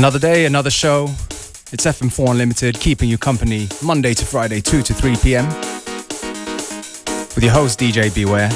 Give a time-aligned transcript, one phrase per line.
[0.00, 1.08] Another day, another show.
[1.72, 5.46] It's FM4 Unlimited, keeping you company Monday to Friday, 2 to 3 p.m.
[7.34, 8.50] With your host, DJ Beware.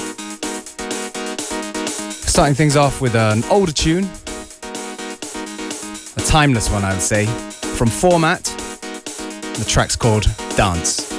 [2.25, 4.08] Starting things off with an older tune,
[6.16, 7.26] a timeless one, I would say,
[7.76, 8.44] from Format.
[8.44, 10.26] The track's called
[10.57, 11.14] Dance.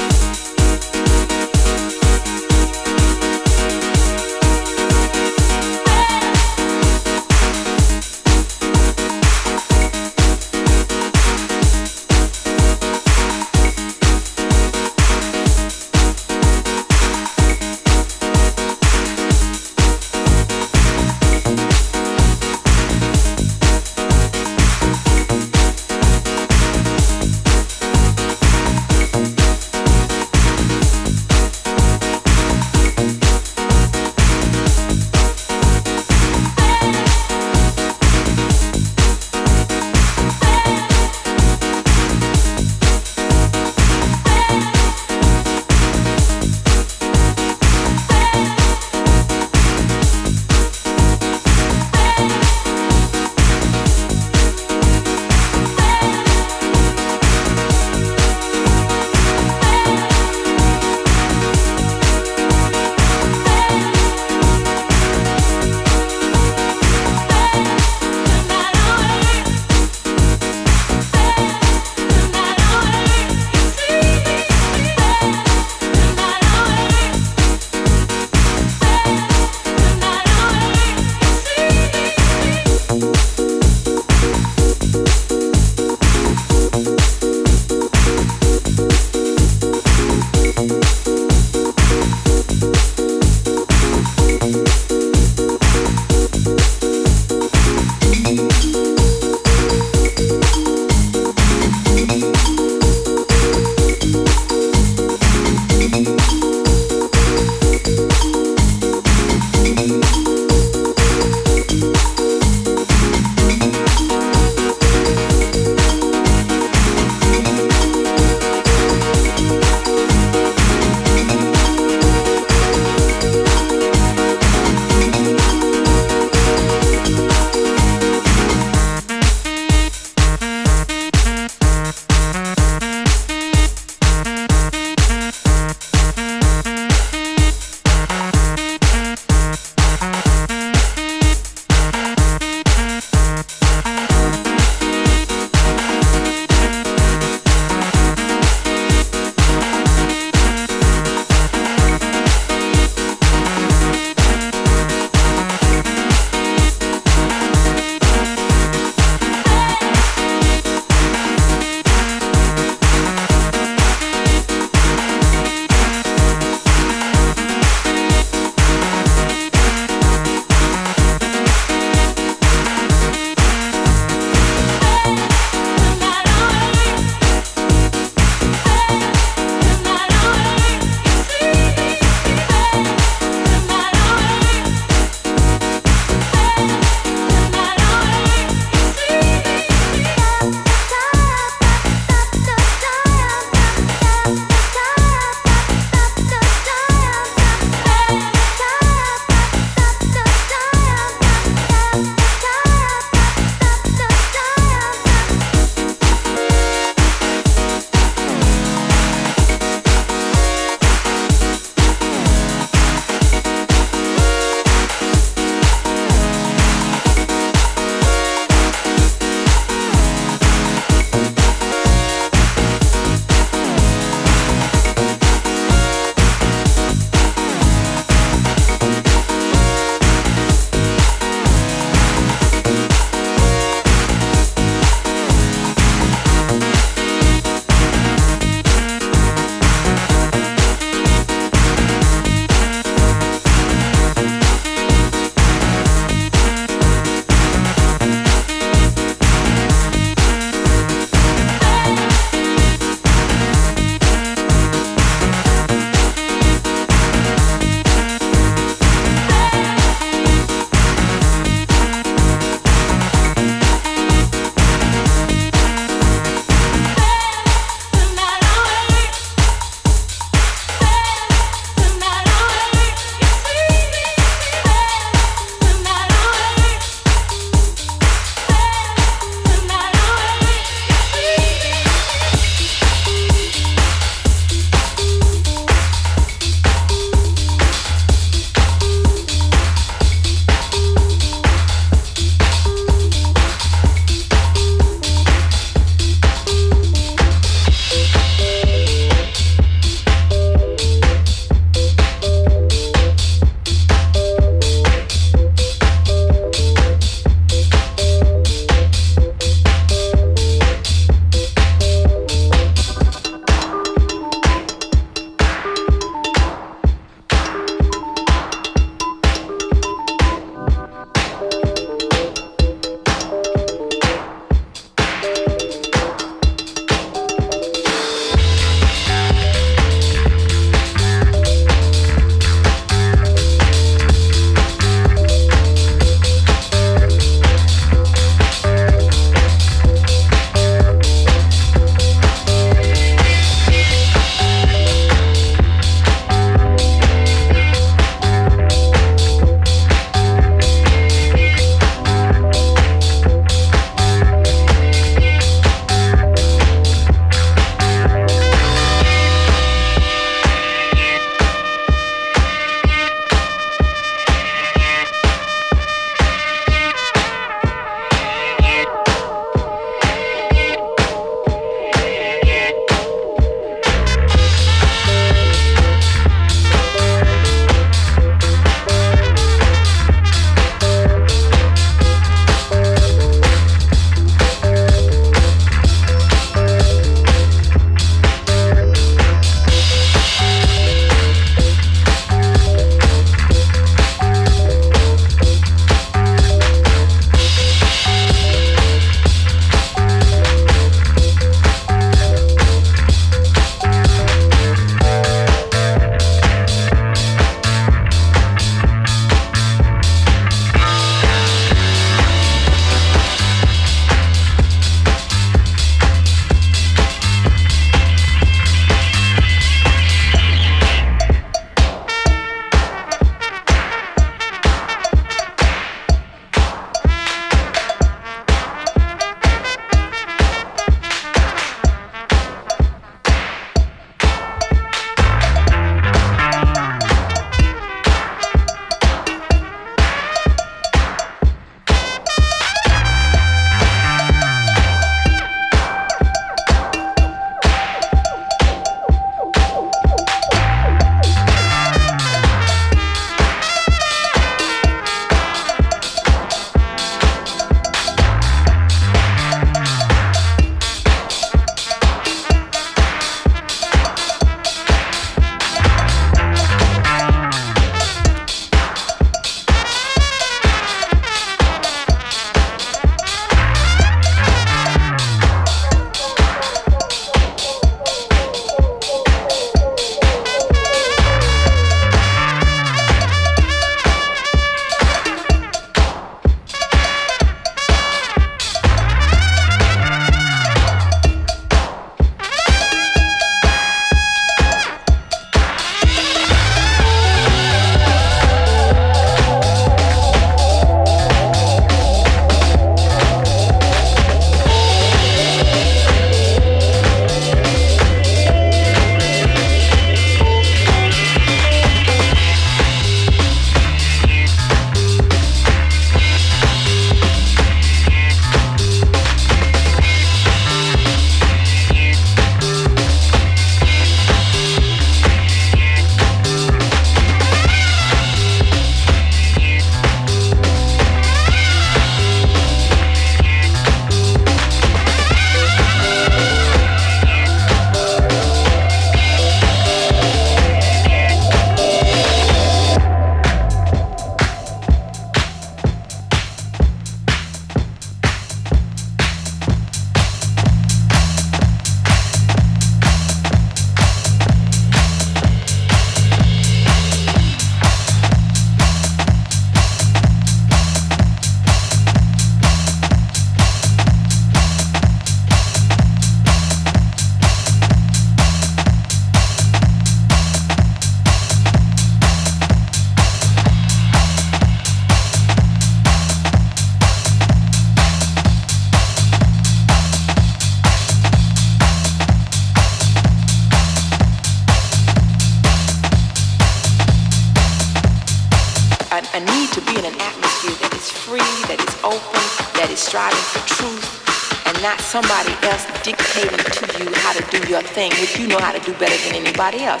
[599.61, 600.00] Better else.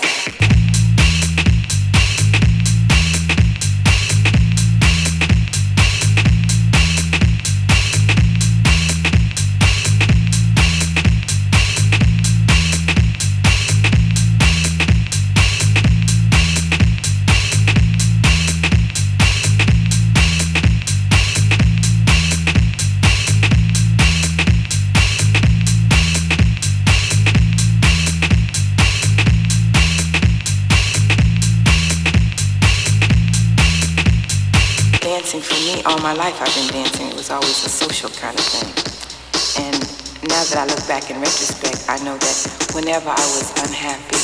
[40.91, 44.19] Back in retrospect, I know that whenever I was unhappy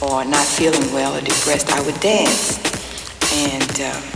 [0.00, 2.56] or not feeling well or depressed, I would dance.
[3.34, 4.15] And um,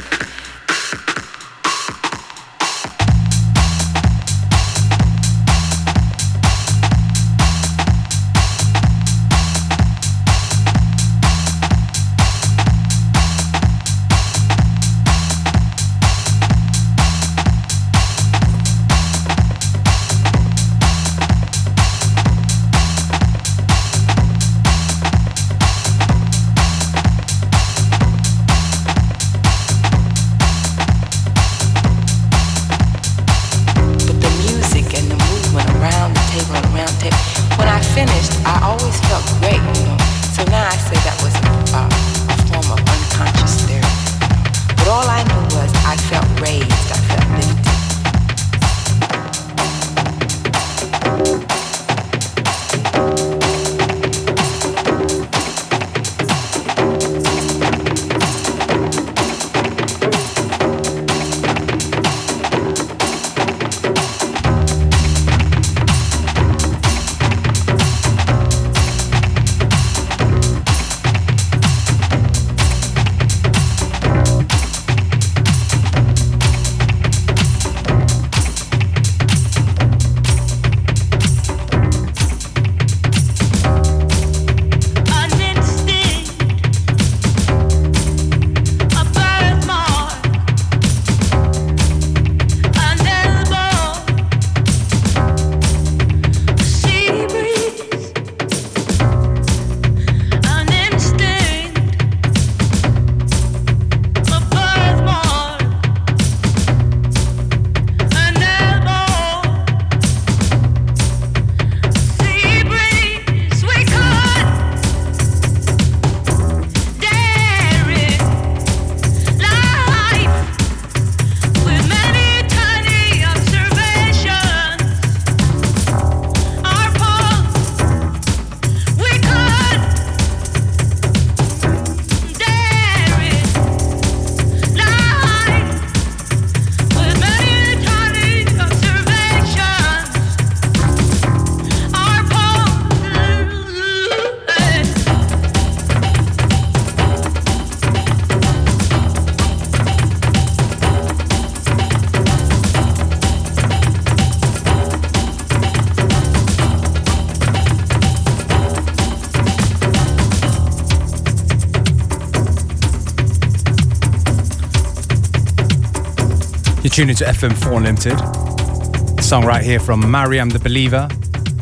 [167.01, 169.23] Tuning to FM4 Unlimited.
[169.23, 171.07] song right here from Mariam the Believer.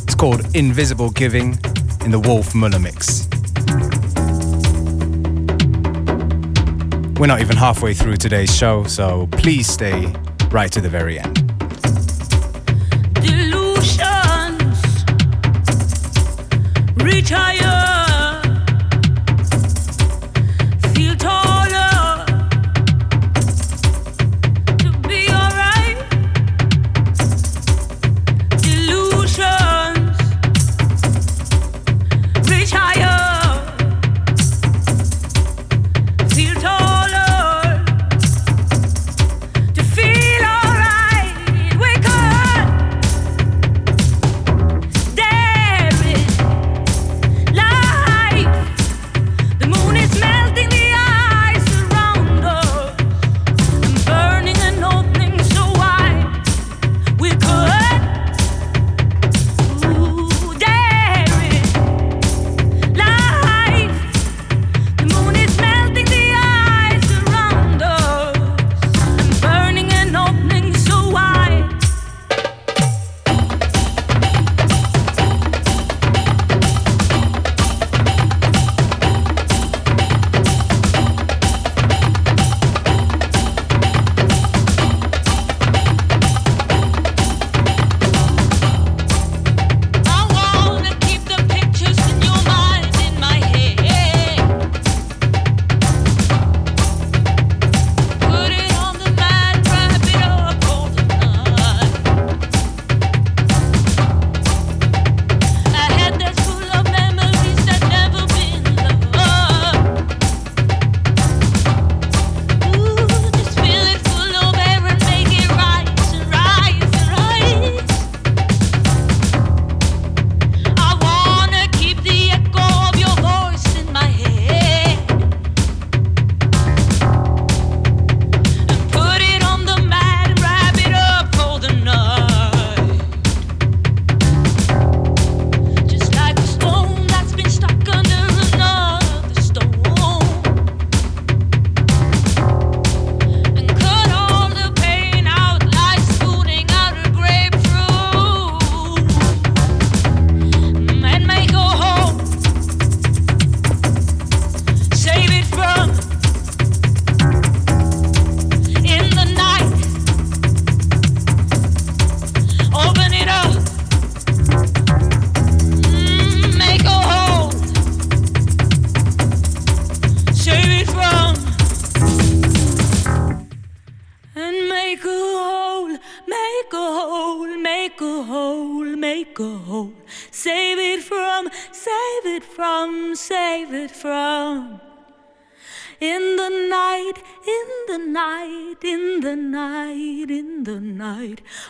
[0.03, 1.58] It's called Invisible Giving
[2.03, 3.25] in the Wolf Muller mix.
[7.17, 10.13] We're not even halfway through today's show, so please stay
[10.51, 11.38] right to the very end.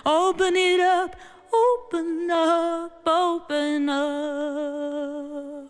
[0.05, 1.15] Open it up,
[1.53, 5.68] open up, open up.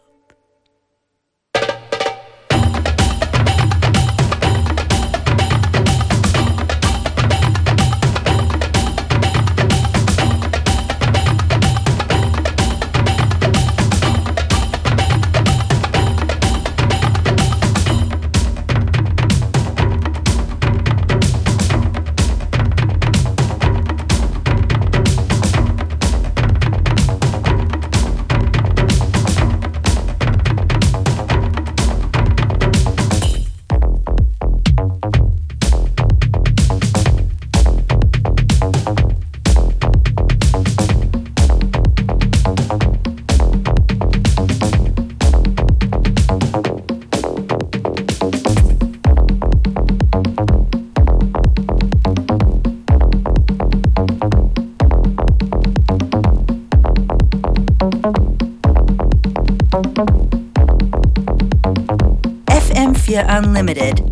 [63.28, 64.09] Unlimited.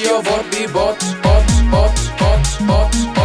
[0.00, 3.15] your Wort wie Bot, Bot, Bot, Bot, Bot.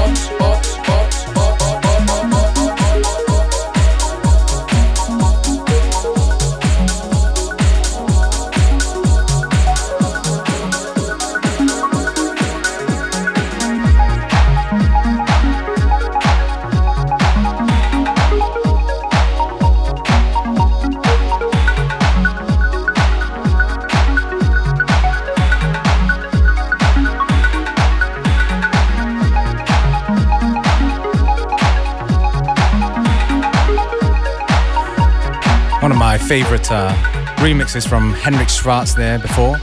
[36.32, 36.94] Favorite uh,
[37.40, 39.58] remixes from Henrik Schwarz there before.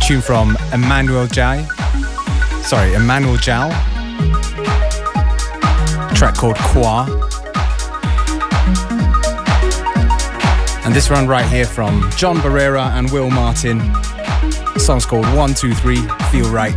[0.00, 1.66] Tune from Emmanuel Jai.
[2.62, 3.68] Sorry, Emmanuel Jal.
[6.14, 7.06] Track called Kuar.
[10.86, 13.76] And this one right here from John Barrera and Will Martin.
[13.76, 15.96] The song's called 123
[16.30, 16.74] Feel Right.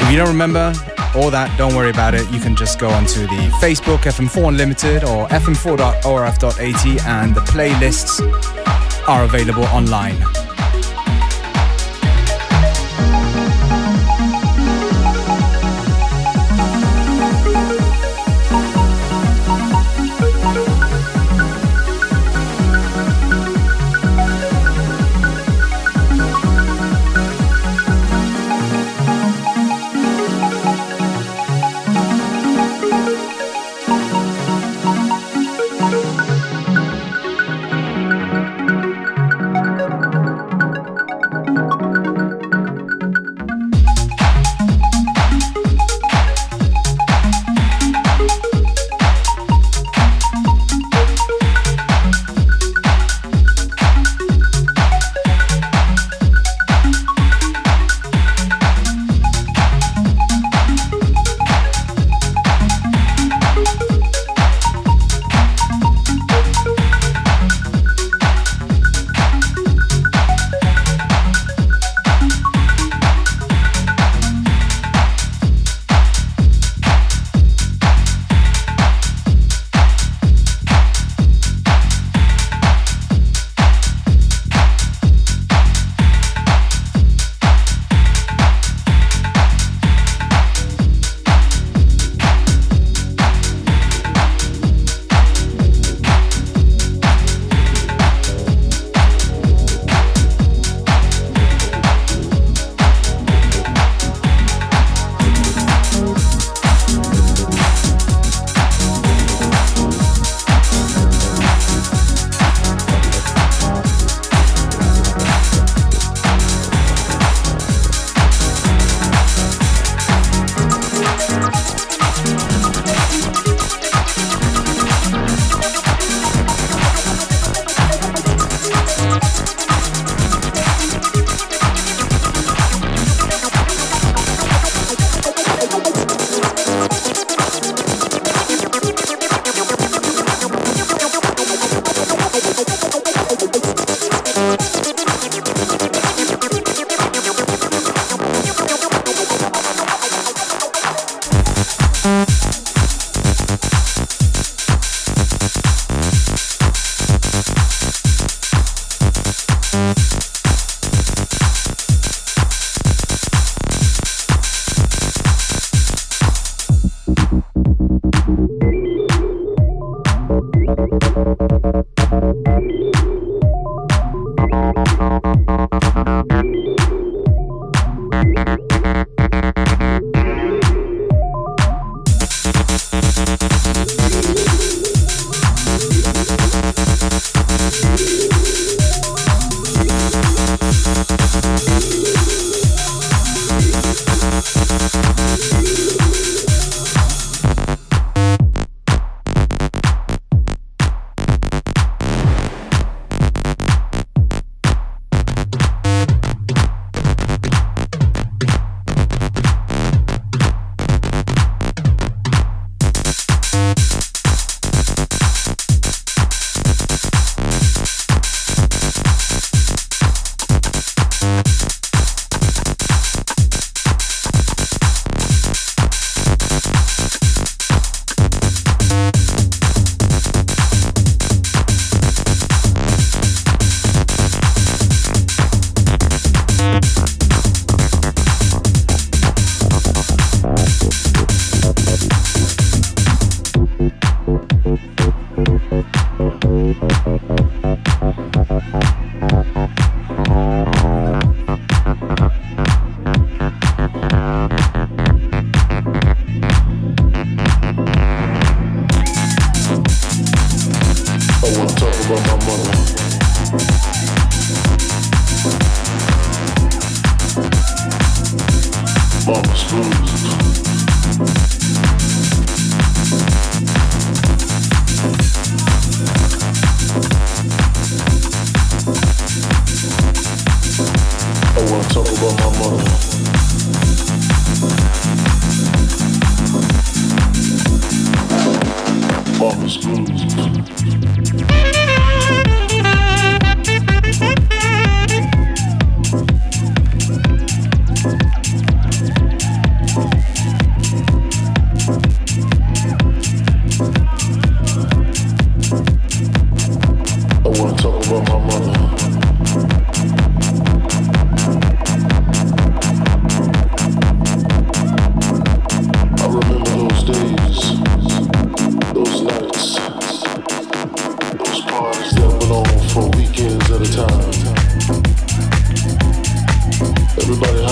[0.00, 0.72] If you don't remember,
[1.18, 2.30] all that, don't worry about it.
[2.30, 8.20] You can just go onto the Facebook FM4 Unlimited or fm4.orf.at and the playlists
[9.08, 10.16] are available online.